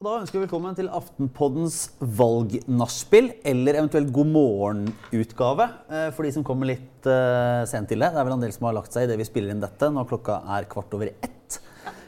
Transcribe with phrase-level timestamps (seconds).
[0.00, 6.30] Og Da ønsker vi velkommen til Aftenpoddens valgnachspiel, eller eventuelt God morgen-utgave, eh, for de
[6.32, 8.08] som kommer litt uh, sent til det.
[8.14, 9.90] Det er vel en del som har lagt seg i det vi spiller inn dette,
[9.92, 11.58] når klokka er kvart over ett.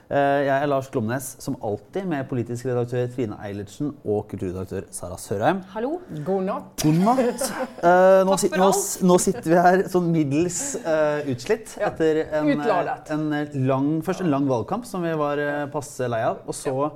[0.09, 5.21] Uh, jeg er Lars Glomnes, som alltid, med politisk redaktør Trine Eilertsen og kulturredaktør Sara
[5.21, 5.61] Sørheim.
[5.77, 5.99] Hallo.
[6.25, 6.89] God natt.
[6.89, 7.47] God natt.
[8.33, 8.73] Nå, sit, nå,
[9.05, 10.65] nå, sitter vi her sånn middels
[11.29, 11.93] utslitt Ja.
[11.93, 13.31] etter en, en
[13.69, 15.45] lang, først en lang valgkamp som vi var
[15.77, 16.93] passe lei av, og så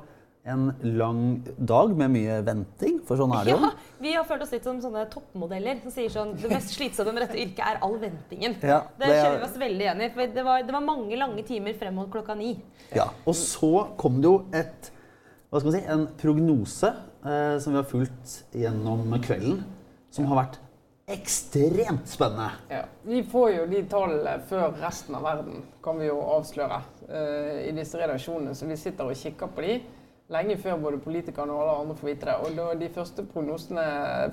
[0.46, 1.20] en lang
[1.58, 3.58] dag med mye venting, for sånn er det jo.
[3.64, 3.70] Ja,
[4.04, 7.24] vi har følt oss litt som sånne toppmodeller som sier sånn Det mest slitsomme med
[7.26, 8.54] dette yrket er all ventingen.
[8.62, 10.12] Ja, det, det er- kjenner vi oss veldig enig i.
[10.14, 12.52] For det var, det var mange lange timer frem mot klokka ni.
[12.94, 14.92] Ja, og så kom det jo et,
[15.50, 19.64] hva skal man si, en prognose eh, som vi har fulgt gjennom kvelden,
[20.14, 20.60] som har vært
[21.26, 22.48] ekstremt spennende.
[22.70, 22.84] Ja.
[23.06, 27.74] Vi får jo de tallene før resten av verden, kan vi jo avsløre, eh, i
[27.76, 28.54] disse redaksjonene.
[28.58, 29.76] Så vi sitter og kikker på de
[30.32, 32.36] lenge før både politikerne og alle andre får vite det.
[32.42, 33.84] Og da de første prognosene,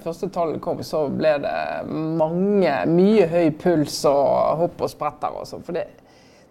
[0.03, 1.57] første tallene kom, så ble det
[2.21, 5.65] mange, mye høy puls og hopp og spretter og sånn.
[5.65, 5.85] For det,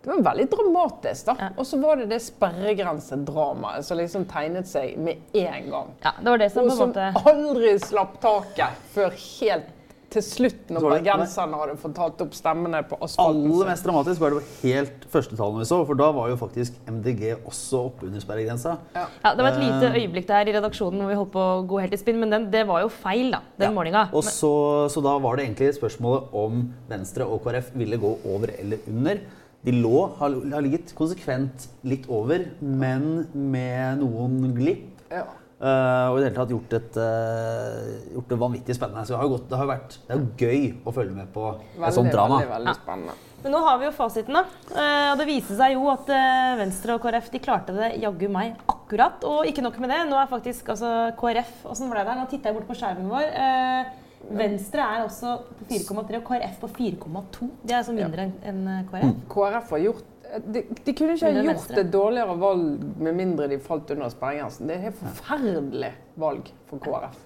[0.02, 1.36] det var veldig dramatisk, da.
[1.40, 1.50] Ja.
[1.56, 5.94] Og så var det det sperregrensedramaet som liksom tegnet seg med en gang.
[6.06, 9.78] Ja, det var det som Og på en som måte aldri slapp taket før helt
[10.12, 13.46] til slutt, når bergenserne hadde fått tatt opp stemmene på asfalten.
[13.48, 16.76] Aller mest dramatisk var det helt første tallene vi så, for da var jo faktisk
[16.92, 18.76] MDG også oppunder sperregrensa.
[18.94, 19.06] Ja.
[19.24, 19.98] ja, Det var et lite Eh.
[20.02, 22.50] øyeblikk der i redaksjonen hvor vi holdt på å gå helt i spinn, men den,
[22.52, 23.74] det var jo feil da, den Ja.
[23.74, 24.12] morgenen.
[24.12, 28.52] Og så, så da var det egentlig spørsmålet om Venstre og KrF ville gå over
[28.58, 29.20] eller under.
[29.64, 34.88] De lå, har, har ligget konsekvent litt over, men med noen glipp.
[35.10, 35.24] Ja.
[35.62, 39.04] Eh, og i det hele tatt gjort, et, eh, gjort det vanvittig spennende.
[39.06, 41.94] Så det har gått, det har vært, det er gøy å følge med på et
[41.94, 42.40] sånt drama.
[42.40, 43.14] veldig, veldig spennende.
[43.44, 44.42] Men nå har vi jo fasiten, da.
[44.74, 46.10] Eh, og det viser seg jo at
[46.58, 49.22] Venstre og KrF de klarte det jaggu meg akkurat.
[49.22, 52.16] Og ikke nok med det, nå er faktisk altså, KrF Åssen ble det?
[52.18, 53.26] Nå titter jeg bort på skjermen vår.
[53.30, 53.84] Eh,
[54.30, 57.50] Venstre er også på 4,3 og KrF på 4,2.
[57.62, 58.34] De er altså mindre enn
[58.66, 59.14] enn, KrF.
[59.32, 63.58] KrF har gjort de, de kunne ikke ha gjort et dårligere valg med mindre de
[63.60, 64.68] falt under sperregrensen.
[64.68, 67.20] Det er et helt forferdelig valg for KrF.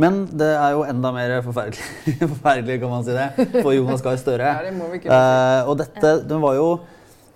[0.00, 1.84] Men det er jo enda mer forferdelig,
[2.34, 4.52] forferdelig kan man si det, for Jonas Gahr Støre.
[4.54, 5.12] Ja, det må vi ikke.
[5.12, 6.68] Eh, og dette, den var jo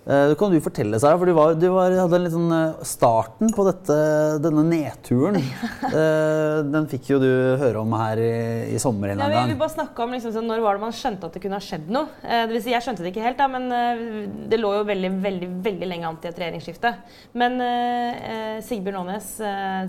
[0.07, 2.53] eh, Det kan du fortelle, Sara, for du, var, du var, hadde en litt sånn
[2.55, 3.97] eh, Starten på dette,
[4.43, 5.37] denne nedturen,
[5.91, 7.29] eh, den fikk jo du
[7.61, 8.31] høre om her i,
[8.75, 9.47] i sommer en Ja, gang.
[9.47, 11.59] vi vil bare snakke om liksom, sånn, Når var det man skjønte at det kunne
[11.59, 12.07] ha skjedd noe?
[12.23, 13.67] Det vil si, jeg skjønte det ikke helt, da, men
[14.51, 16.91] det lå jo veldig veldig, veldig lenge an til et regjeringsskifte.
[17.37, 19.29] Men eh, Sigbjørn Aanes,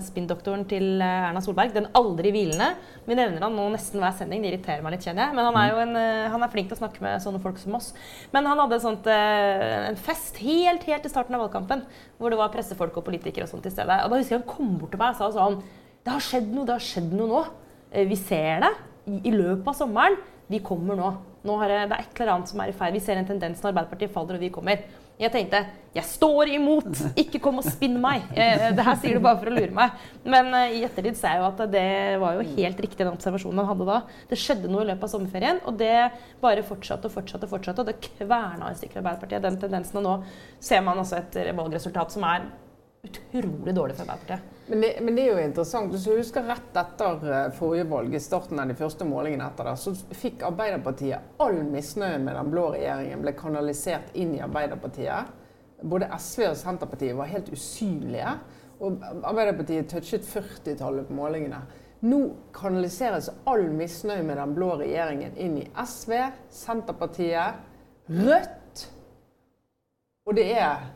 [0.05, 2.71] spinndoktoren til Erna Solberg, den aldri hvilende
[3.07, 5.35] Vi nevner han nå nesten hver sending, det irriterer meg litt, kjenner jeg.
[5.37, 7.57] Men han er jo en, eh, han er flink til å snakke med sånne folk
[7.61, 7.91] som oss.
[8.35, 11.85] Men han hadde et sånt, en fest helt, helt i starten av valgkampen
[12.19, 14.01] hvor det var pressefolk og politikere og sånt til stede.
[14.03, 15.59] Og da husker jeg han kom bort til meg og sa sånn
[16.05, 17.41] Det har skjedd noe, det har skjedd noe nå.
[17.91, 18.73] Eh, Vi ser det
[19.23, 20.17] i, løpet av sommeren.
[20.49, 21.09] Vi kommer nå.
[21.45, 22.95] nå det, det er et eller annet som er i feil.
[22.95, 24.83] Vi ser en tendens når Arbeiderpartiet faller og vi kommer.
[25.19, 26.99] Jeg tenkte jeg står imot!
[27.17, 28.27] Ikke kom og spinn meg!
[28.37, 29.97] Eh, det her sier du bare for å lure meg.
[30.21, 31.89] Men eh, i ettertid ser jeg jo at det
[32.21, 33.97] var jo helt riktig den observasjonen han hadde da.
[34.29, 35.95] Det skjedde noe i løpet av sommerferien, og det
[36.43, 37.49] bare fortsatte og fortsatte.
[37.49, 39.43] Og fortsatte, og det kverna i stykker Arbeiderpartiet.
[39.47, 42.45] Den tendensen, og nå ser man altså et valgresultat som er
[43.03, 44.55] utrolig dårlig for Arbeiderpartiet.
[44.67, 45.91] Men det, men det er jo interessant.
[45.93, 49.71] Hvis du husker rett etter eh, forrige valg, i starten av de første målingene etter
[49.71, 55.31] det, så fikk Arbeiderpartiet all misnøye med den blå regjeringen ble kanalisert inn i Arbeiderpartiet.
[55.81, 58.35] Både SV og Senterpartiet var helt usynlige.
[58.83, 61.63] Og Arbeiderpartiet touchet 40-tallet på målingene.
[62.05, 62.19] Nå
[62.55, 66.13] kanaliseres all misnøye med den blå regjeringen inn i SV,
[66.53, 67.65] Senterpartiet,
[68.09, 68.85] Rødt.
[70.25, 70.87] Og det er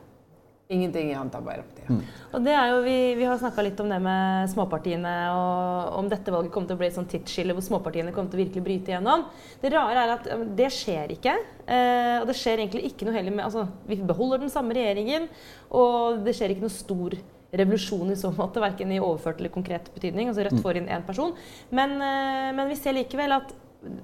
[0.73, 2.13] ingenting i til Arbeiderpartiet.
[2.33, 6.09] Og det er jo, Vi, vi har snakka litt om det med småpartiene, og om
[6.11, 8.65] dette valget kommer til å bli et sånt tidsskille hvor småpartiene kommer til å virkelig
[8.65, 9.27] bryte igjennom.
[9.61, 11.37] Det rare er at det skjer ikke.
[11.63, 15.29] Eh, og det skjer egentlig ikke noe heller med altså, Vi beholder den samme regjeringen,
[15.71, 17.15] og det skjer ikke noe stor
[17.53, 20.31] revolusjon i så måte, verken i overført eller konkret betydning.
[20.31, 21.35] altså Rødt får inn én person.
[21.69, 23.53] Men, eh, men vi ser likevel at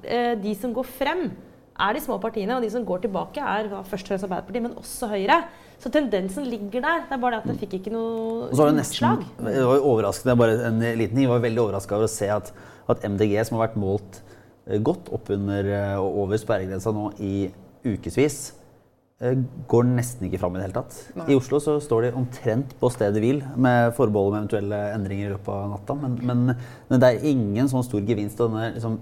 [0.03, 1.29] eh, de som går frem,
[1.79, 4.77] er de små partiene, og de som går tilbake, er først og fremst Arbeiderpartiet, men
[4.79, 5.39] også Høyre.
[5.79, 7.05] Så tendensen ligger der.
[7.07, 8.73] Det er bare det at det fikk ikke noe utslag.
[8.73, 12.09] det nesten det var jo overraskende, bare en liten ting, jeg var veldig overraska over
[12.09, 12.51] å se at,
[12.91, 14.21] at MDG, som har vært målt
[14.67, 15.71] eh, godt oppunder
[16.01, 17.33] og over sperregrensa nå i
[17.87, 18.39] ukevis,
[19.23, 19.39] eh,
[19.71, 20.99] går nesten ikke fram i det hele tatt.
[21.15, 21.29] Nei.
[21.31, 25.33] I Oslo så står de omtrent på stedet hvil, med forbehold om eventuelle endringer i
[25.37, 25.99] løpet av natta.
[26.03, 26.55] Men, men,
[26.91, 28.43] men det er ingen sånn stor gevinst.
[28.43, 28.99] og denne liksom,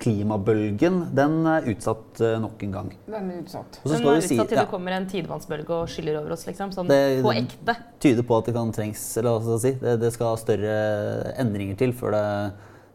[0.00, 2.90] klimabølgen den er utsatt eh, nok en gang.
[3.06, 3.78] Den er utsatt.
[3.84, 6.72] Den er utsatt si, til ja, det kommer en tidevannsbølge og skyller over oss, liksom.
[6.74, 7.76] Sånn Det- på ekte.
[8.00, 11.76] tyder på at det kan trengs eller hva skal si, det, det skal større endringer
[11.76, 12.52] til før det,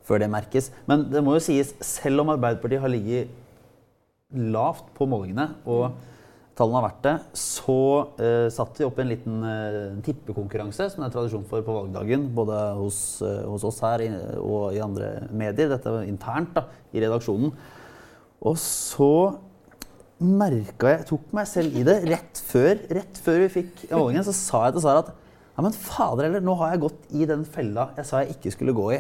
[0.07, 0.71] før det merkes.
[0.87, 3.29] Men det må jo sies, selv om Arbeiderpartiet har ligget
[4.33, 5.91] lavt på målingene, og
[6.57, 7.79] tallene har vært det, så
[8.17, 12.27] uh, satte vi opp en liten uh, tippekonkurranse, som det er tradisjon for på valgdagen,
[12.37, 14.09] både hos, uh, hos oss her i,
[14.41, 15.69] og i andre medier.
[15.71, 17.53] Dette var internt da, i redaksjonen.
[18.47, 19.11] Og så
[20.17, 21.99] merka jeg tok meg selv i det.
[22.09, 25.73] Rett før, rett før vi fikk målingen, så sa jeg til Sara at ja, men
[25.73, 28.91] fader heller, nå har jeg gått i den fella jeg sa jeg ikke skulle gå
[28.93, 28.99] i.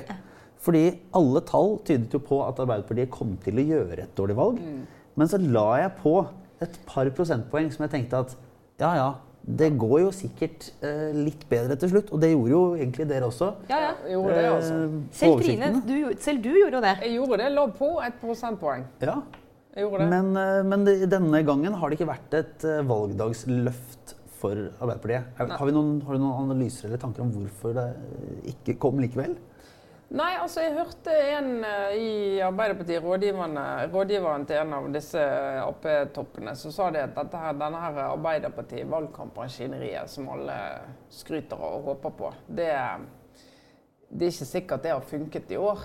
[0.65, 0.87] Fordi
[1.17, 4.61] alle tall tydet jo på at Arbeiderpartiet kom til å gjøre et dårlig valg.
[5.17, 6.15] Men så la jeg på
[6.63, 8.35] et par prosentpoeng som jeg tenkte at
[8.81, 9.07] ja, ja,
[9.47, 12.11] det går jo sikkert eh, litt bedre til slutt.
[12.11, 13.53] Og det gjorde jo egentlig dere også.
[13.71, 13.91] Ja, ja.
[14.11, 14.79] Gjorde det, også.
[14.83, 16.95] Eh, Selv Trine, du, selv du gjorde jo det.
[17.05, 17.49] Jeg gjorde det.
[17.55, 18.83] Lå på et prosentpoeng.
[19.01, 19.21] Ja.
[19.77, 20.09] Jeg gjorde det.
[20.11, 25.31] Men, eh, men denne gangen har det ikke vært et eh, valgdagsløft for Arbeiderpartiet.
[25.39, 27.87] Er, har, vi noen, har du noen analyser eller tanker om hvorfor det
[28.51, 29.37] ikke kom likevel?
[30.07, 35.19] Nei, altså jeg hørte en eh, i Arbeiderpartiet, rådgiveren til en av disse
[35.59, 40.55] Ap-toppene, som sa det at dette her, denne her Arbeiderparti-valgkampmaskineriet som alle
[41.11, 42.71] skryter av og håper på, det,
[44.07, 45.79] det er ikke sikkert det har funket i år.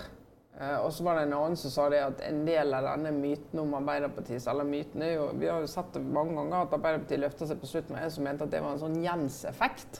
[0.55, 3.11] Eh, og så var det en annen som sa det at en del av denne
[3.17, 6.75] myten om Arbeiderpartiet eller myten er jo, Vi har jo sett det mange ganger at
[6.79, 7.97] Arbeiderpartiet løfter seg på slutten.
[7.97, 9.99] Og jeg som mente at det var en sånn Jens-effekt.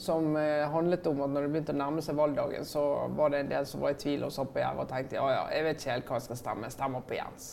[0.00, 2.82] Som eh, handlet om at når det begynte å nærme seg valgdagen, så
[3.14, 5.28] var det en del som var i tvil og satt på gjerdet og tenkte ja,
[5.36, 7.52] ja, jeg vet ikke helt hva jeg skal stemme, jeg stemmer på Jens.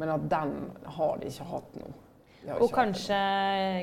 [0.00, 0.56] Men at den
[0.96, 1.92] har de ikke hatt nå.
[2.60, 3.18] Og kanskje,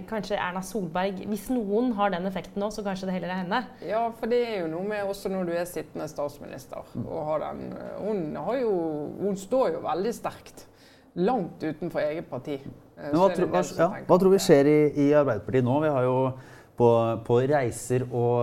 [0.10, 3.62] kanskje Erna Solberg Hvis noen har den effekten nå, så kanskje det heller er henne.
[3.88, 6.86] Ja, for det er jo noe med også når du er sittende statsminister.
[7.02, 7.72] Og har den,
[8.04, 8.76] hun, har jo,
[9.22, 10.68] hun står jo veldig sterkt.
[11.18, 12.60] Langt utenfor eget parti.
[12.62, 15.80] Eh, Men hva, tro, hva, ja, hva tror vi skjer i, i Arbeiderpartiet nå?
[15.84, 16.16] Vi har jo
[16.82, 16.92] på,
[17.28, 18.42] på reiser og,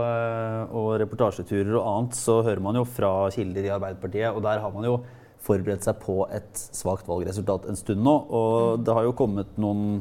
[0.70, 4.74] og reportasjeturer og annet så hører man jo fra kilder i Arbeiderpartiet, og der har
[4.74, 5.00] man jo
[5.42, 8.14] forberedt seg på et svakt valgresultat en stund nå.
[8.14, 10.00] Og det har jo kommet noen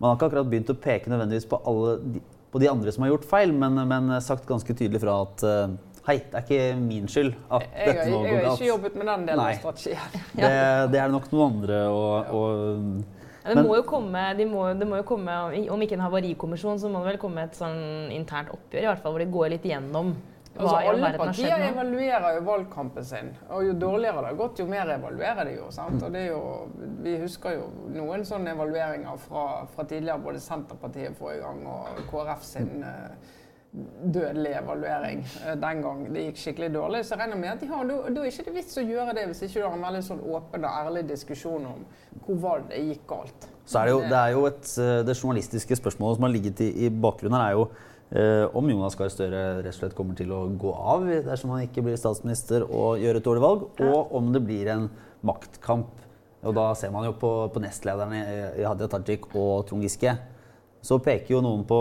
[0.00, 2.20] Man har ikke akkurat begynt å peke nødvendigvis på, alle
[2.50, 5.76] på de andre som har gjort feil, men, men sagt ganske tydelig fra at eh,
[6.04, 9.08] Hei, det er ikke min skyld at Jeg dette nå jeg har ikke jobbet med
[9.08, 10.18] den delen av strategien.
[10.36, 10.50] Det,
[10.92, 14.96] det er nok noen andre og, og Men- må jo komme, de må, det må
[14.96, 15.32] jo komme,
[15.70, 19.02] om ikke en havarikommisjon, så må det vel komme et sånn internt oppgjør, i hvert
[19.02, 20.14] fall, hvor de går litt gjennom
[20.54, 23.30] hva Altså, alle verden har partier evaluerer jo valgkampen sin.
[23.50, 25.70] Og jo dårligere det har gått, jo mer evaluerer de jo.
[25.74, 26.02] sant?
[26.02, 26.68] Og det er jo,
[27.02, 32.44] Vi husker jo noen sånne evalueringer fra, fra tidligere, både Senterpartiet forrige gang og KrF
[32.46, 33.32] sin eh,
[34.14, 37.00] dødelige evaluering eh, den gang det gikk skikkelig dårlig.
[37.04, 39.24] Så jeg regner med at ja, da, da er ikke det vits å gjøre det
[39.30, 41.80] hvis ikke du har en veldig sånn åpen og ærlig diskusjon om
[42.24, 43.48] hvor var det gikk galt.
[43.66, 46.62] Så er det, jo, det er jo et, eh, det journalistiske spørsmålet som har ligget
[46.62, 47.64] i, i bakgrunnen her, er jo
[48.14, 51.64] eh, om Jonas Gahr Støre rett og slett kommer til å gå av dersom han
[51.66, 54.86] ikke blir statsminister og gjør et dårlig valg, og om det blir en
[55.26, 55.90] maktkamp.
[56.44, 58.20] Og da ser man jo på, på nestlederne
[58.60, 60.12] Hadia Tajik og Trond Giske.
[60.84, 61.76] Så peker jo noen på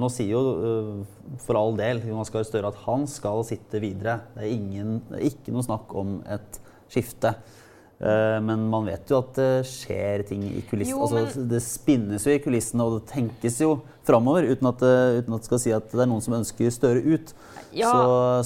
[0.00, 4.22] Nå sier jo eh, for all del Jonas Gahr Støre at han skal sitte videre.
[4.34, 6.56] Det er, ingen, ikke noe snakk om et
[6.92, 7.34] skifte.
[8.00, 11.04] Eh, Men man vet jo at det skjer ting i kulissene.
[11.04, 13.74] Altså, det spinnes jo i kulissene, og det tenkes jo
[14.08, 14.48] framover.
[14.52, 17.04] Uten at, det- uten at det skal si at det er noen som ønsker Støre
[17.04, 17.32] ut.
[17.76, 17.92] Ja.
[17.92, 18.02] Så,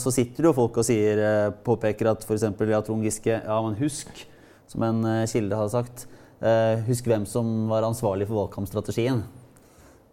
[0.07, 2.49] så sitter det jo folk og sier, eh, påpeker at f.eks.
[2.67, 4.25] Ja, Trond Giske Ja, men husk,
[4.71, 6.09] som en eh, kilde har sagt,
[6.43, 9.23] eh, husk hvem som var ansvarlig for valgkampstrategien.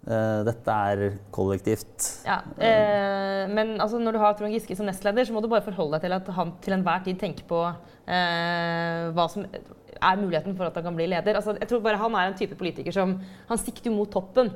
[0.08, 2.06] Eh, Dette er kollektivt.
[2.24, 5.66] Ja, eh, men altså, når du har Trond Giske som nestleder, så må du bare
[5.66, 10.56] forholde deg til at han til enhver tid tenker på eh, hva som er muligheten
[10.56, 11.36] for at han kan bli leder.
[11.36, 13.18] Altså, jeg tror bare Han er en type politiker som
[13.50, 14.54] Han sikter jo mot toppen.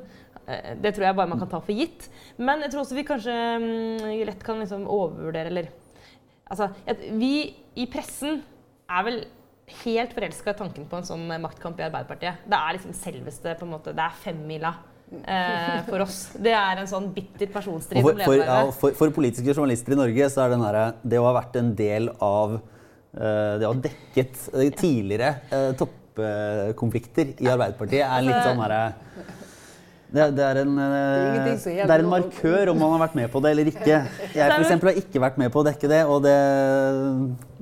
[0.47, 2.07] Eh, det tror jeg bare man kan ta for gitt.
[2.37, 5.71] Men jeg tror også vi kanskje mm, lett kan liksom overvurdere eller
[6.51, 6.67] Altså,
[7.15, 8.41] vi i pressen
[8.91, 9.21] er vel
[9.85, 12.41] helt forelska i tanken på en sånn maktkamp i Arbeiderpartiet.
[12.43, 14.73] Det er liksom selveste på en måte, Det er femmila
[15.19, 16.19] eh, for oss.
[16.35, 20.29] Det er en sånn bitter personstrid for, for, ja, for, for politiske journalister i Norge
[20.33, 23.81] så er den herre Det å ha vært en del av uh, Det å ha
[23.87, 28.83] dekket uh, tidligere uh, toppkonflikter i Arbeiderpartiet er litt sånn herre
[30.11, 33.39] det, det, er en, eh, det er en markør om man har vært med på
[33.43, 33.99] det eller ikke.
[34.35, 36.35] Jeg for eksempel, har ikke vært med på å dekke det, og det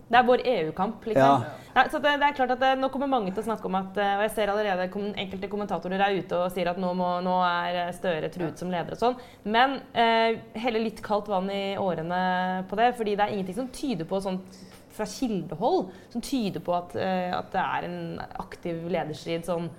[0.09, 1.43] Det er vår EU-kamp, liksom.
[1.45, 1.68] Ja.
[1.79, 3.77] Ja, så det, det er klart at det, Nå kommer mange til å snakke om
[3.79, 6.89] at eh, Og jeg ser allerede kom, enkelte kommentatorer er ute og sier at nå,
[6.97, 9.15] må, nå er Støre truet som leder og sånn.
[9.47, 12.19] Men eh, helle litt kaldt vann i årene
[12.67, 12.89] på det.
[12.97, 14.59] fordi det er ingenting som tyder på sånt
[14.99, 17.99] fra kildehold som tyder på at, eh, at det er en
[18.43, 19.69] aktiv lederstrid sånn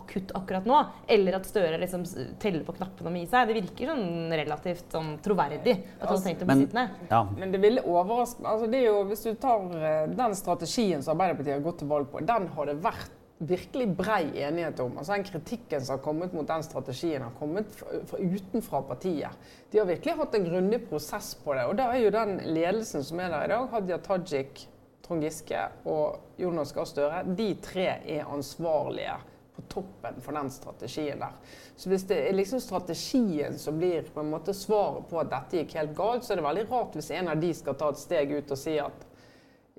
[0.00, 2.04] akutt akkurat nå, eller at Støre liksom
[2.42, 3.48] teller på knappene om i seg.
[3.50, 7.06] Det virker sånn relativt sånn troverdig at han har tenkt å bli Men, sittende.
[7.10, 7.22] ja.
[7.38, 11.14] Men det ville overraske altså det er jo, Hvis du tar eh, den strategien som
[11.16, 14.98] Arbeiderpartiet har gått til valg på, den har det vært virkelig brei enighet om.
[14.98, 19.46] Altså Den kritikken som har kommet mot den strategien, har kommet fra, fra utenfra partiet.
[19.72, 21.64] De har virkelig hatt en grundig prosess på det.
[21.70, 24.66] Og da er jo den ledelsen som er der i dag, Hadia Tajik,
[25.06, 29.16] Trond Giske og Jonas Gahr Støre, de tre er ansvarlige
[29.60, 31.36] på toppen for den strategien der.
[31.76, 35.60] Så hvis det er liksom strategien som blir på en måte svaret på at dette
[35.60, 38.02] gikk helt galt, så er det veldig rart hvis en av de skal ta et
[38.02, 39.06] steg ut og si at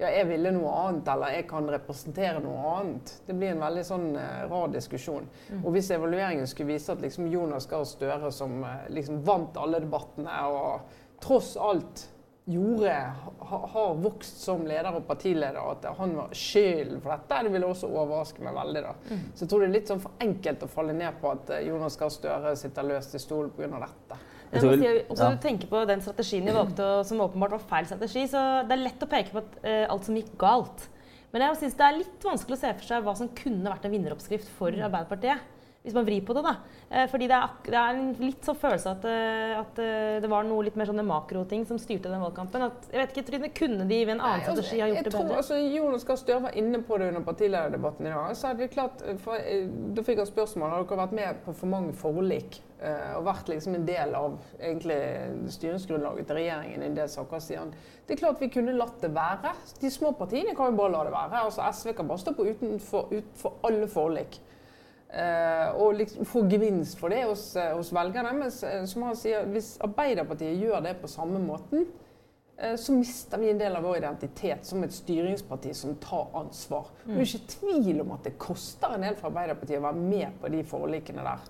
[0.02, 3.12] ja, jeg ville noe annet, eller jeg kan representere noe annet.
[3.28, 5.28] Det blir en veldig sånn uh, rar diskusjon.
[5.60, 9.84] Og hvis evalueringen skulle vise at liksom Jonas Gahr Støre, som uh, liksom vant alle
[9.84, 12.08] debattene og tross alt
[12.46, 17.42] gjorde, ha, har vokst som leder og partileder, og at han var skylden for dette,
[17.46, 18.84] det ville også overraske meg veldig.
[18.88, 18.94] da.
[19.36, 21.68] Så jeg tror det er litt sånn for enkelt å falle ned på at eh,
[21.70, 23.70] Jonas Gahr Støre sitter løst i stolen pga.
[23.86, 24.20] dette.
[24.52, 25.38] Jeg må si, også ja.
[25.40, 29.06] tenker på den strategien de valgte, som åpenbart var feil strategi, så det er lett
[29.06, 30.90] å peke på at, uh, alt som gikk galt.
[31.32, 33.88] Men jeg synes det er litt vanskelig å se for seg hva som kunne vært
[33.88, 35.46] en vinneroppskrift for Arbeiderpartiet.
[35.82, 36.52] Hvis man vrir på det, da.
[36.94, 40.30] Eh, fordi det er, det er en litt sånn følelse at, eh, at eh, det
[40.30, 42.68] var noe litt mer sånne makroting som styrte den valgkampen.
[42.68, 44.94] At, jeg vet ikke, Trine, Kunne de ved en annen Nei, altså, strategi ha jeg
[44.94, 45.40] gjort det tror, bedre?
[45.42, 48.36] Altså, Jonas Gahr Støre var inne på det under partilederdebatten i dag.
[48.38, 49.48] Så hadde det klart, for,
[49.98, 53.76] da fikk han spørsmål har dere vært med på for mange forlik og vært liksom
[53.78, 54.96] en del av egentlig
[55.54, 57.44] styringsgrunnlaget til regjeringen i en del saker.
[57.46, 57.76] sier han.
[58.08, 59.54] Det er klart vi kunne latt det være.
[59.84, 61.44] De små partiene kan jo bare la det være.
[61.46, 64.42] Altså, SV kan bare stå på utenfor, utenfor alle forlik.
[65.14, 68.32] Eh, og liksom få gevinst for det hos, eh, hos velgerne.
[68.38, 68.52] Men
[68.88, 71.86] som han sier, hvis Arbeiderpartiet gjør det på samme måten,
[72.58, 76.94] eh, så mister vi en del av vår identitet som et styringsparti som tar ansvar.
[77.06, 80.40] Det er ikke tvil om at det koster en del for Arbeiderpartiet å være med
[80.40, 81.44] på de forlikene der.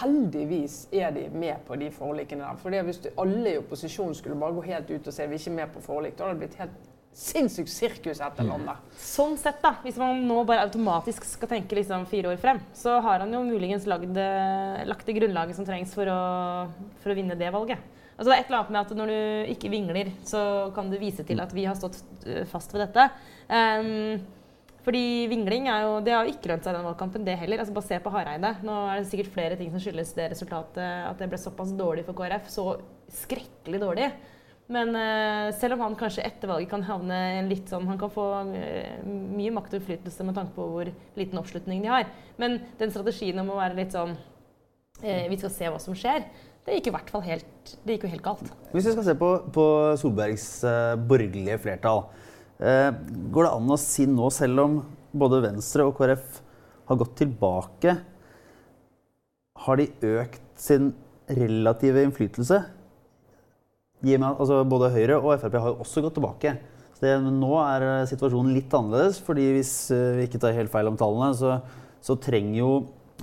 [0.00, 2.56] Heldigvis er de med på de forlikene der.
[2.58, 5.58] For hvis alle i opposisjonen skulle bare gå helt ut og si vi er ikke
[5.60, 6.87] med på forlik, da hadde det blitt helt
[7.18, 8.78] sinnssykt sirkus etter landet.
[9.02, 13.00] Sånn sett, da, hvis man nå bare automatisk skal tenke liksom fire år frem, så
[13.02, 14.14] har han jo muligens lagd,
[14.86, 16.20] lagt det grunnlaget som trengs for å,
[17.02, 17.82] for å vinne det valget.
[18.18, 20.40] Altså det er et eller annet med at Når du ikke vingler, så
[20.74, 23.04] kan du vise til at vi har stått øh, fast ved dette.
[23.46, 24.18] Um,
[24.82, 27.62] fordi vingling er jo, det har jo ikke lønt seg i den valgkampen, det heller.
[27.62, 28.54] Altså Bare se på Hareide.
[28.66, 32.06] Nå er det sikkert flere ting som skyldes det resultatet, at det ble såpass dårlig
[32.08, 32.48] for KrF.
[32.50, 32.66] Så
[33.20, 34.08] skrekkelig dårlig.
[34.68, 38.24] Men eh, selv om han kanskje etter valget kan havne litt sånn Han kan få
[38.52, 42.10] eh, mye makt og innflytelse med tanke på hvor liten oppslutning de har.
[42.40, 44.12] Men den strategien om å være litt sånn
[45.00, 46.26] eh, Vi skal se hva som skjer.
[46.68, 48.52] Det gikk, i hvert fall helt, det gikk jo helt galt.
[48.74, 49.64] Hvis vi skal se på, på
[49.96, 50.48] Solbergs
[51.08, 52.02] borgerlige flertall,
[52.60, 54.74] går det an å si nå, selv om
[55.16, 56.42] både Venstre og KrF
[56.90, 57.94] har gått tilbake,
[59.64, 60.90] har de økt sin
[61.40, 62.60] relative innflytelse?
[64.04, 66.52] Gi meg, altså både Høyre og Frp har jo også gått tilbake.
[66.94, 70.70] Så det, nå er eh, situasjonen litt annerledes, fordi hvis eh, vi ikke tar helt
[70.72, 71.56] feil om tallene, så,
[72.02, 72.70] så trenger jo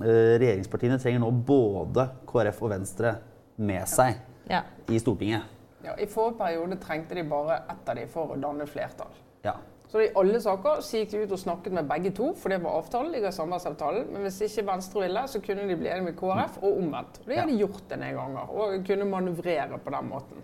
[0.01, 3.15] eh, regjeringspartiene trenger nå både KrF og Venstre
[3.59, 4.19] med seg
[4.51, 4.63] Ja.
[4.91, 5.47] i Stortinget.
[5.85, 9.11] Ja, I forrige periode trengte de bare ett av de for å danne flertall.
[9.45, 9.55] Ja.
[9.91, 12.57] Så i alle saker så gikk de ut og snakket med begge to, for det
[12.63, 13.11] var avtalen.
[13.13, 14.07] ligger i samarbeidsavtalen.
[14.11, 17.19] Men hvis ikke Venstre ville, så kunne de bli enige med KrF, og omvendt.
[17.21, 20.41] Og det har de gjort en del ganger, og kunne manøvrere på den måten.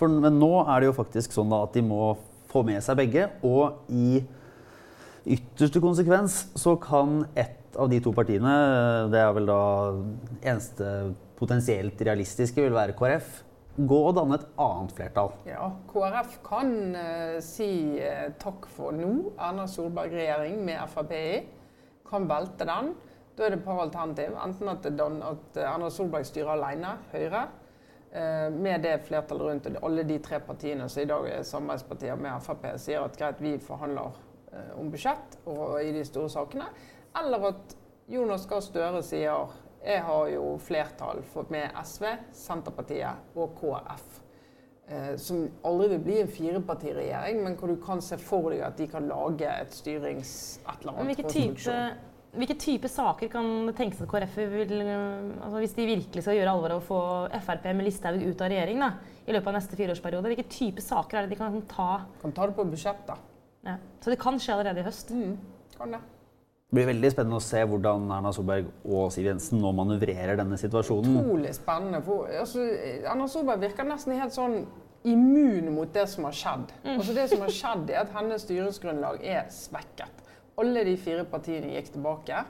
[0.00, 2.14] For, men nå er det jo faktisk sånn at de må
[2.50, 4.22] få med seg begge, og i
[5.28, 8.54] ytterste konsekvens så kan ett av de to partiene,
[9.12, 9.60] det er vel da
[10.40, 10.88] eneste
[11.38, 13.28] potensielt realistiske, vil være KrF,
[13.80, 15.30] gå og danne et annet flertall.
[15.48, 19.12] Ja, KrF kan uh, si uh, takk for nå.
[19.38, 21.30] Erna Solberg-regjering med Frp i.
[22.10, 22.92] Kan velte den.
[23.38, 24.34] Da er det et par alternativ.
[24.42, 27.59] Enten at, at Erna Solberg styrer alene, Høyre, eh,
[28.10, 32.42] med det flertallet rundt og alle de tre partiene som i dag er samarbeidspartier med
[32.42, 34.16] Frp, sier at greit, vi forhandler
[34.50, 36.66] eh, om budsjett og i de store sakene.
[37.20, 37.76] Eller at
[38.10, 42.04] Jonas Gahr Støre sier jeg har jo flertall med SV,
[42.36, 44.18] Senterpartiet og KrF
[44.90, 48.78] eh, som aldri vil bli en firepartiregjering, men hvor du kan se for deg at
[48.78, 50.34] de kan lage et styrings...
[50.66, 51.78] et eller Men hvilke type.
[52.36, 56.36] Hvilke type saker kan det tenkes at KrF vil øh, altså Hvis de virkelig skal
[56.38, 57.00] gjøre alvor av å få
[57.42, 58.92] Frp med Listhaug ut av regjering da,
[59.26, 61.90] i løpet av neste fireårsperiode, hvilke type saker er det de kan ta?
[62.22, 63.18] Kan ta det på budsjett, da.
[63.66, 63.76] Ja.
[64.00, 65.10] Så det kan skje allerede i høst.
[65.12, 65.36] Mm,
[65.76, 66.00] kan det.
[66.70, 70.58] Det blir veldig spennende å se hvordan Erna Solberg og Siv Jensen nå manøvrerer denne
[70.60, 71.18] situasjonen.
[71.18, 71.98] Utrolig spennende.
[72.06, 72.62] For, altså,
[73.10, 74.60] Erna Solberg virker nesten helt sånn
[75.02, 76.70] immun mot det som har skjedd.
[76.94, 80.19] Altså Det som har skjedd, er at hennes styringsgrunnlag er svekket.
[80.60, 82.44] Alle de fire partiene gikk tilbake.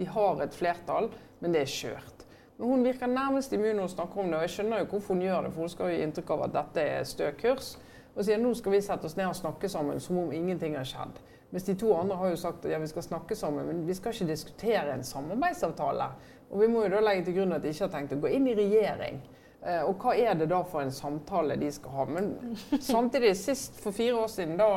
[0.00, 1.10] De har et flertall,
[1.42, 2.24] men det er skjørt.
[2.56, 5.14] Men hun virker nærmest immun når hun snakker om det, og jeg skjønner jo hvorfor
[5.14, 7.74] hun gjør det, for hun skal gi inntrykk av at dette er stø kurs.
[8.12, 10.88] Og sier nå skal vi sette oss ned og snakke sammen som om ingenting har
[10.88, 11.20] skjedd.
[11.52, 13.96] Mens de to andre har jo sagt at ja, vi skal snakke sammen, men vi
[13.96, 16.08] skal ikke diskutere en samarbeidsavtale.
[16.52, 18.32] Og vi må jo da legge til grunn at de ikke har tenkt å gå
[18.32, 19.20] inn i regjering.
[19.62, 22.06] Eh, og hva er det da for en samtale de skal ha?
[22.08, 22.32] Men
[22.80, 24.70] samtidig, sist for fire år siden, da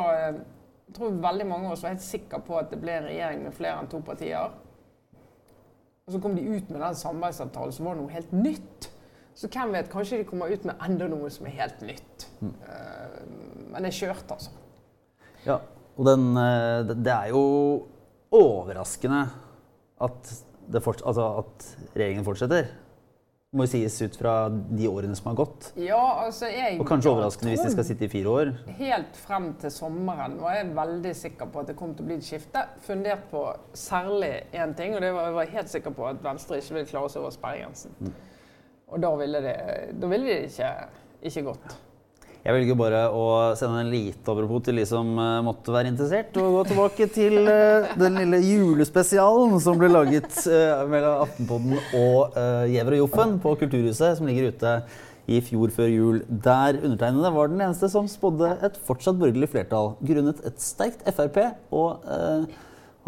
[0.88, 3.46] eh, tror veldig mange av oss var helt sikre på at det ble en regjering
[3.46, 4.54] med flere enn to partier.
[6.06, 8.92] Og så kom de ut med den samarbeidsavtalen som var noe helt nytt.
[9.36, 12.27] Så hvem vet, kanskje de kommer ut med enda noe som er helt nytt.
[12.39, 12.54] Mm.
[13.74, 14.54] Men det er kjørt, altså.
[15.46, 15.58] Ja,
[15.96, 17.44] og den, eh, det er jo
[18.36, 19.25] overraskende
[20.01, 20.32] at,
[20.84, 22.70] fort, altså at regjeringen fortsetter
[23.56, 25.70] må jo sies ut fra de årene som har gått.
[25.80, 26.80] Ja, altså jeg...
[26.82, 28.52] Og kanskje overraskende hvis de skal sitte i fire år.
[28.80, 32.20] Helt frem til sommeren var jeg veldig sikker på at det kom til å bli
[32.20, 32.66] et skifte.
[32.86, 33.46] Fundert på
[33.78, 36.92] særlig én ting, og det var jeg var helt sikker på at Venstre ikke ville
[36.92, 37.96] klare seg over sperregrensen.
[38.02, 38.14] Mm.
[38.86, 39.58] Og da ville det,
[40.02, 40.72] da ville det ikke,
[41.32, 41.78] ikke gått.
[42.46, 43.22] Jeg velger bare å
[43.58, 47.40] sende en lite apropos til de som uh, måtte være interessert, og gå tilbake til
[47.42, 52.38] uh, den lille julespesialen som ble laget uh, mellom Aftenpodden og
[52.70, 54.75] Gjever og Joffen på Kulturhuset, som ligger ute
[55.25, 56.22] i fjor før jul.
[56.30, 61.42] Der undertegnede var den eneste som spådde et fortsatt borgerlig flertall, grunnet et sterkt Frp
[61.74, 62.06] og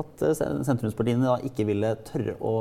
[0.01, 0.35] at eh,
[0.67, 2.53] sentrumspartiene da ikke ville tørre å,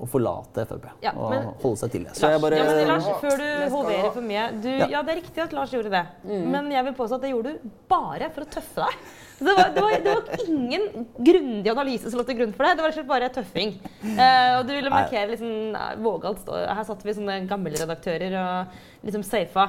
[0.00, 2.16] å forlate Frp ja, og holde seg til det.
[2.16, 4.88] Så jeg bare, ja, men Lars, før du hoverer for mye du, ja.
[4.96, 5.04] ja.
[5.04, 6.02] det er riktig at Lars gjorde det.
[6.24, 6.48] Mm.
[6.54, 9.06] Men jeg vil påstå at det gjorde du bare for å tøffe deg.
[9.36, 10.84] Det var, det, var, det var, ingen
[11.18, 12.78] grundig analyse som lå til grunn for det.
[12.78, 13.74] Det var bare tøffing.
[14.00, 19.26] Uh, og du ville markere liksom, vågalt Her satt vi sånne gamle redaktører og liksom
[19.28, 19.66] safa.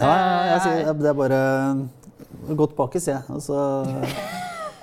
[0.00, 0.10] Ja,
[0.48, 1.44] jeg jeg, det er bare
[2.58, 3.22] godt bakis, jeg.
[3.30, 3.60] Altså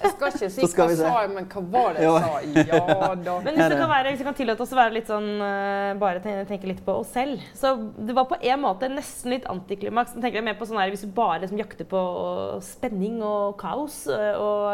[0.01, 2.63] jeg skal ikke si hva jeg sa men hva var det jeg sa?
[2.72, 3.36] Ja da.
[3.46, 5.91] Men hvis, det kan være, hvis vi kan tillate oss å være litt sånn uh,
[6.01, 10.15] bare tenke litt på oss selv Så det var på en måte nesten litt antiklimaks.
[10.17, 12.01] Jeg tenker mer på sånn her, Hvis du bare liksom jakter på
[12.65, 14.65] spenning og kaos uh, og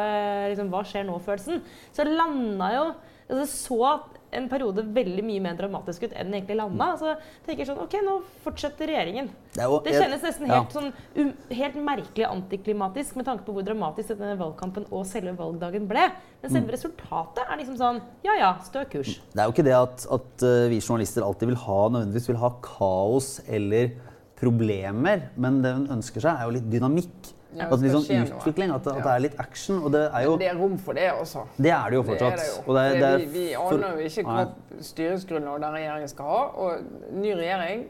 [0.53, 1.63] liksom, hva skjer nå-følelsen,
[1.95, 3.91] så landa jo altså, så
[4.37, 6.89] en periode veldig mye mer dramatisk ut enn den egentlig landa.
[6.99, 7.13] Så
[7.45, 9.29] tenker jeg sånn, ok, nå fortsetter regjeringen.
[9.55, 10.81] Det, jo, det kjennes nesten helt, ja.
[10.81, 15.87] sånn, um, helt merkelig antiklimatisk med tanke på hvor dramatisk denne valgkampen og selve valgdagen
[15.89, 16.09] ble.
[16.41, 16.75] Men selve mm.
[16.75, 19.17] resultatet er liksom sånn ja ja, stø kurs.
[19.33, 22.41] Det er jo ikke det at, at uh, vi journalister alltid vil ha, nødvendigvis vil
[22.43, 23.95] ha kaos eller
[24.37, 27.33] problemer, men det hun ønsker seg, er jo litt dynamikk.
[27.57, 29.81] Ja, litt sånn utvikling, at, at, det er litt action.
[29.81, 31.45] Og det er jo det er rom for det også.
[31.57, 32.37] Det er det jo fortsatt.
[32.37, 32.77] Det det jo.
[32.77, 34.45] Det vi, vi, aner jo ikke hva
[34.91, 36.41] styringsgrunnlag den regjeringen skal ha.
[36.63, 37.85] Og ny regjering,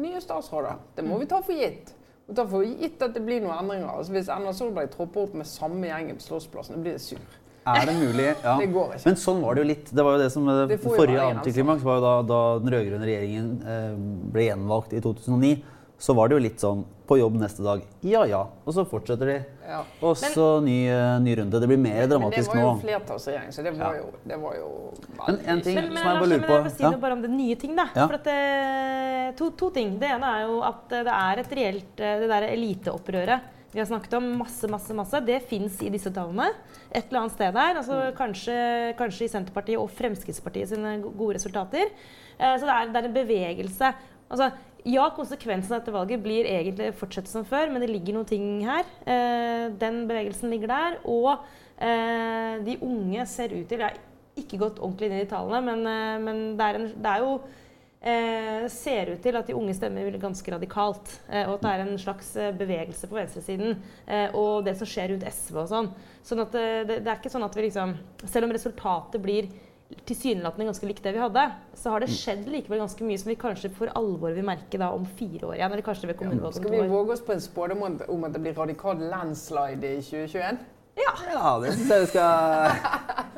[0.00, 0.80] nye statsråder.
[0.96, 1.92] Det må vi ta for gitt.
[2.30, 3.90] Vi ta for gitt at det blir noen endringer.
[3.92, 7.20] Altså, hvis Erna Solberg tropper opp med samme gjengen på Slottsplassen, blir det sur.
[7.68, 8.28] Er det mulig?
[8.44, 8.54] Ja.
[8.56, 9.04] det går ikke.
[9.08, 9.90] Men sånn var det jo litt.
[9.92, 13.50] Det var jo det som det Forrige antiklimaks var jo da, da den rød-grønne regjeringen
[13.74, 14.00] eh,
[14.32, 15.52] ble gjenvalgt i 2009
[16.00, 17.82] så var det jo litt sånn på jobb neste dag.
[18.06, 18.38] Ja ja.
[18.64, 19.34] Og så fortsetter de.
[19.68, 19.80] Ja.
[20.00, 21.60] Og så ny, eh, ny, runde.
[21.60, 22.54] Det blir mer dramatisk nå.
[22.54, 24.70] Men det var jo flertallsregjering, så det var jo, det var jo
[25.18, 27.18] Men en ting men, men, som jeg bare lurer på Jeg vil si noe bare
[27.18, 27.86] om det nye ting, da.
[27.92, 28.06] Ja.
[28.06, 29.92] For det, eh, to, to, ting.
[30.00, 33.86] Det ene er jo at det er et reelt eh, Det der eliteopprøret vi har
[33.86, 35.18] snakket om masse, masse, masse.
[35.22, 36.48] Det fins i disse tallene.
[36.90, 37.76] Et eller annet sted der.
[37.78, 38.16] Altså, mm.
[38.18, 38.56] kanskje,
[38.98, 41.92] kanskje, i Senterpartiet og Fremskrittspartiet sine gode resultater.
[42.34, 43.92] så det er, det er en bevegelse.
[44.26, 44.50] Altså,
[44.88, 48.46] ja, konsekvensen av dette valget blir egentlig fortsette som før, men det ligger noen ting
[48.64, 48.86] her.
[49.04, 51.00] Eh, den bevegelsen ligger der.
[51.10, 51.32] Og
[51.76, 55.88] eh, de unge ser ut til Jeg har ikke gått ordentlig inn i tallene, men,
[55.90, 57.40] eh, men det, er en, det, er jo
[58.72, 61.10] ser ut til at de unge stemmer ganske radikalt.
[61.28, 63.74] Og at det er en slags bevegelse på venstresiden.
[64.32, 65.90] og det som skjer rundt SV og sånn.
[66.24, 67.92] Sånn at det, det, er ikke sånn at vi liksom
[68.24, 69.50] Selv om resultatet blir
[70.06, 73.38] tilsynelatende ganske likt det vi hadde, så har det skjedd likevel ganske mye som vi
[73.38, 75.72] kanskje for alvor vil merke da om fire år igjen.
[75.72, 78.54] eller kanskje ved ja, Skal vi våge oss på en spådom om at det blir
[78.58, 80.62] radikal landslide i 2021?
[81.00, 83.30] Ja, ja det syns jeg vi skal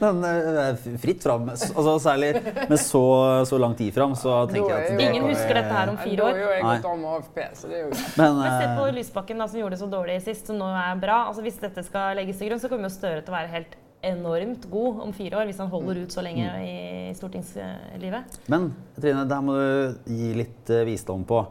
[0.00, 1.48] Men uh, fritt fram.
[1.50, 2.28] Altså, særlig
[2.70, 3.02] med så,
[3.48, 6.36] så lang tid fram, så tenker jeg at Ingen husker dette her om fire år.
[6.36, 7.90] Da er jo jeg gått av med AFP, så det er jo
[8.20, 11.02] Men, uh, Se på Lysbakken, da, som gjorde det så dårlig sist, som nå er
[11.02, 11.24] bra.
[11.32, 13.74] Altså, hvis dette skal legges til grunn, så kommer jo Støre til å være helt
[14.10, 16.64] enormt god om fire år, hvis han holder ut så lenge mm.
[16.64, 18.40] i stortingslivet.
[18.52, 21.42] Men Trine, der må du gi litt uh, visdom på.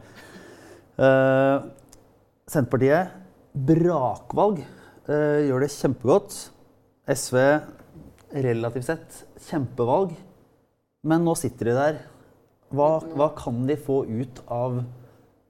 [1.00, 1.68] Uh,
[2.50, 3.16] Senterpartiet,
[3.56, 4.62] brakvalg,
[5.10, 6.38] uh, gjør det kjempegodt.
[7.06, 7.38] SV,
[8.34, 10.16] relativt sett, kjempevalg.
[11.06, 12.00] Men nå sitter de der.
[12.76, 15.05] Hva, hva kan de få ut av eh,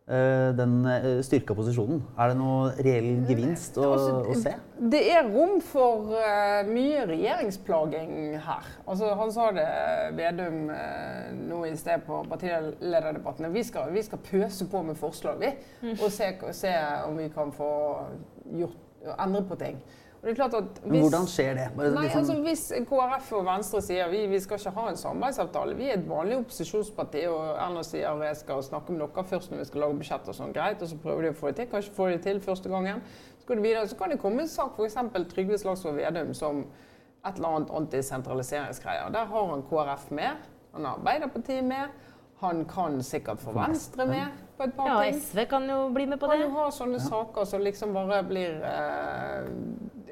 [0.06, 2.04] den eh, styrka posisjonen?
[2.14, 4.54] Er det noe reell gevinst å, Altså, å se?
[4.92, 8.12] Det er rom for uh, mye regjeringsplaging
[8.46, 8.70] her.
[8.86, 9.66] Altså, han sa det,
[10.20, 13.50] Vedum, uh, nå i sted på partilederdebattene.
[13.56, 15.96] Vi skal, vi skal pøse på med forslag, vi.
[15.96, 16.76] Og se, se
[17.08, 17.72] om vi kan få
[18.62, 18.78] gjort,
[19.18, 19.82] endre på ting.
[20.26, 21.66] Og det er klart at Men hvis, hvordan skjer det?
[21.78, 24.96] Bare Nei, liksom- altså Hvis KrF og Venstre sier vi, vi skal ikke ha en
[24.98, 29.52] samarbeidsavtale, vi er et vanlig opposisjonsparti, og Erna sier jeg skal snakke med dere først
[29.52, 31.56] når vi skal lage budsjett og sånn, greit, og så prøver de å få det
[31.56, 31.68] til.
[31.68, 33.02] Kanskje får de det til første gangen.
[33.40, 34.96] Så går det videre, så kan det komme en sak, f.eks.
[35.36, 36.66] Trygve Slagsvold Vedum som
[37.26, 39.12] et eller annet antisentraliseringsgreier.
[39.12, 40.32] Der har han KrF med,
[40.74, 41.88] han har Arbeiderpartiet med,
[42.42, 44.26] han kan sikkert få Venstre med
[44.58, 45.22] på et par Ja, ting.
[45.22, 46.48] SV kan jo bli med på Kan det.
[46.48, 49.48] du ha sånne saker som liksom bare blir eh,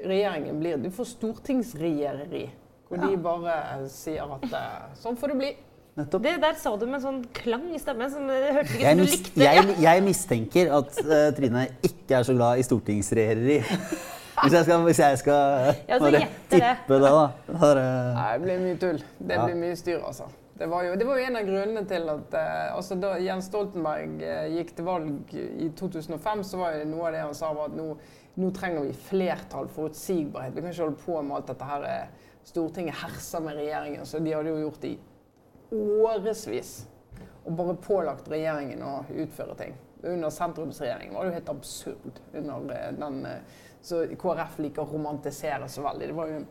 [0.04, 2.44] Regjeringen blir Du får stortingsregjereri.
[2.88, 3.54] Hvor de bare
[3.90, 5.52] sier at eh, sånn får det bli.
[5.94, 6.22] Nettopp.
[6.26, 8.96] Det der sa du med en sånn klang i stemmen som det hørtes ikke Jeg,
[8.96, 9.44] som du likte.
[9.46, 13.60] jeg, jeg mistenker at uh, Trine ikke er så glad i stortingsregjereri.
[14.42, 17.20] Hvis jeg skal, hvis jeg skal Ja, bare tippe det, da.
[17.54, 17.84] Bare,
[18.16, 18.98] Nei, det blir mye tull.
[19.22, 19.44] Det Ja.
[19.46, 20.26] blir mye styr, altså.
[20.58, 23.46] Det var, jo, det var jo en av grunnene til at eh, altså da Jens
[23.50, 27.52] Stoltenberg eh, gikk til valg i 2005, så var jo noe av det han sa
[27.54, 27.86] var at nå,
[28.34, 30.54] nå trenger vi flertall, forutsigbarhet.
[30.56, 31.84] Vi kan ikke holde på med alt dette her.
[31.88, 34.98] eh, Stortinget herser med regjeringen, så de hadde jo gjort det i
[35.72, 36.72] årevis.
[37.44, 39.76] Og bare pålagt regjeringen å utføre ting.
[40.04, 42.20] Under sentrumsregjeringen var det jo helt absurd.
[42.34, 46.10] Under eh, den, eh, så KrF liker å romantisere så veldig.
[46.10, 46.44] Det var jo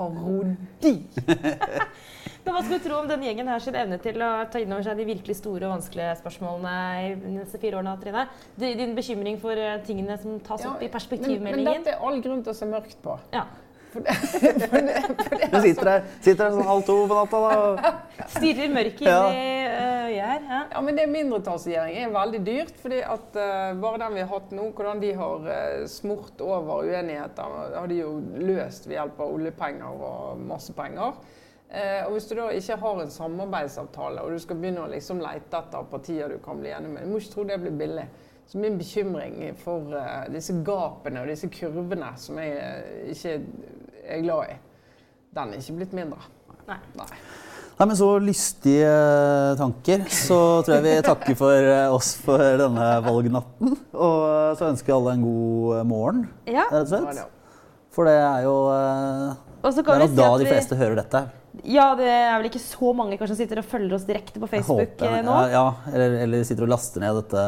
[0.00, 0.94] parodi.
[2.44, 4.72] Men hva skal du tro om den gjengen her sin evne til å ta inn
[4.72, 8.24] over seg de virkelig store og vanskelige spørsmålene i de neste fire årene, Trine?
[8.58, 12.40] Din bekymring for eh, tingene som tas opp i Men, men dette er all grunn
[12.46, 13.18] til å se mørkt på.
[13.34, 13.44] Ja.
[13.90, 14.12] For det,
[14.70, 17.90] for det, for det, Du sitter her, sitter her sånn halv to på natta, da.
[18.36, 19.24] Stirrer mørket inn Ja.
[19.34, 19.59] i
[20.30, 20.44] her.
[20.48, 20.60] Ja.
[20.72, 22.78] Ja, men det mindretallsregjering er veldig dyrt.
[22.82, 26.86] fordi at uh, Bare den vi har hatt nå, hvordan de har uh, smurt over
[26.86, 31.20] uenigheter, har de jo løst ved hjelp av oljepenger og masse penger.
[31.70, 35.22] Uh, og Hvis du da ikke har en samarbeidsavtale, og du skal begynne å liksom
[35.22, 38.08] lete etter partier du kan bli enig med, du må ikke tro det blir billig.
[38.50, 39.92] Så min bekymring for
[40.34, 43.36] disse gapene og disse kurvene som jeg ikke
[44.02, 44.58] er glad i,
[45.38, 46.26] den er ikke blitt mindre.
[46.66, 46.80] Nei.
[46.98, 47.12] Nei.
[47.80, 48.88] Nei, men Så lystige
[49.56, 50.02] tanker.
[50.12, 53.72] Så tror jeg vi takker for eh, oss for denne valgnatten.
[53.96, 56.66] Og så ønsker vi alle en god eh, morgen, Ja.
[56.68, 57.22] rett og slett.
[57.96, 59.32] For det er jo eh,
[59.64, 61.22] Og så Det er vi si da de vi- fleste hører dette.
[61.66, 64.46] Ja, det er vel ikke så mange kanskje som sitter og følger oss direkte på
[64.46, 65.38] Jeg Facebook håper- jeg, nå.
[65.48, 67.46] Ja, ja eller, eller sitter og laster ned dette.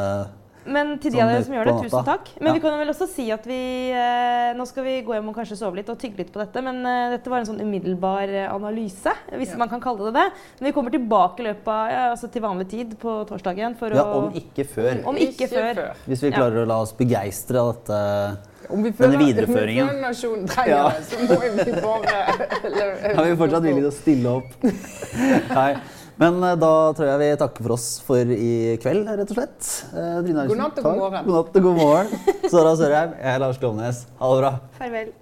[0.65, 2.29] Men til de av dere som gjør det, tusen takk.
[2.39, 2.53] Men Ja.
[2.55, 5.57] vi kan vel også si at vi eh, Nå skal vi gå hjem og kanskje
[5.59, 8.47] sove litt og tygge litt på dette, men eh, dette var en sånn umiddelbar eh,
[8.53, 9.57] analyse, hvis Ja.
[9.59, 10.27] man kan kalle det det.
[10.61, 13.91] Men vi kommer tilbake i løpet av ja, altså til vanlig tid på torsdagen for
[13.91, 15.03] Ja, å om ikke før.
[15.07, 15.83] Om ikke før.
[16.07, 16.37] Hvis vi Ja.
[16.39, 18.39] klarer å la oss begeistre av dette.
[18.71, 19.83] Om vi Denne videreføringen.
[19.83, 20.89] Om vi føler nasjonen trenger Ja.
[20.89, 24.51] det, så må vi bare Vi Er fortsatt villige til å stille opp?
[25.59, 25.77] Nei.
[26.21, 29.73] Men eh, da tror jeg vi takker for oss for i kveld, rett og slett.
[29.95, 31.27] Eh, God natt og god morgen.
[31.31, 32.39] God natt og god morgen.
[32.53, 34.07] Sara Sørheim, jeg er Lars Glomnes.
[34.21, 34.55] Ha det bra.
[34.79, 35.13] Farvel.